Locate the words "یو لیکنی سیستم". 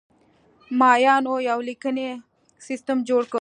1.49-2.97